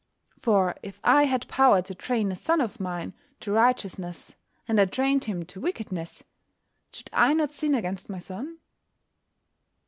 [0.41, 4.33] For if I had power to train a son of mine to righteousness,
[4.67, 6.23] and I trained him to wickedness,
[6.91, 8.57] should I not sin against my son?